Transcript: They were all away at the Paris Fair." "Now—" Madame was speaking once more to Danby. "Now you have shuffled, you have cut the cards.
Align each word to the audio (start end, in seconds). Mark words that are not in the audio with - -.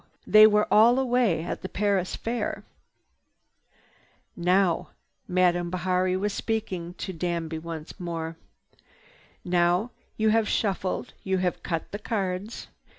They 0.25 0.47
were 0.47 0.65
all 0.73 0.97
away 0.97 1.43
at 1.43 1.61
the 1.61 1.69
Paris 1.69 2.15
Fair." 2.15 2.63
"Now—" 4.35 4.89
Madame 5.27 5.69
was 6.19 6.33
speaking 6.33 6.85
once 6.85 6.89
more 6.97 6.97
to 6.97 7.13
Danby. 7.13 7.61
"Now 9.45 9.91
you 10.17 10.29
have 10.29 10.49
shuffled, 10.49 11.13
you 11.23 11.37
have 11.37 11.61
cut 11.61 11.91
the 11.91 11.99
cards. 11.99 12.67